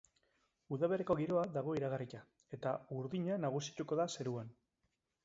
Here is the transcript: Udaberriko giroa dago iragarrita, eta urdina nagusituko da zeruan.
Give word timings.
Udaberriko 0.77 1.15
giroa 1.19 1.43
dago 1.57 1.75
iragarrita, 1.79 2.21
eta 2.59 2.73
urdina 3.01 3.39
nagusituko 3.45 3.99
da 4.01 4.09
zeruan. 4.17 4.51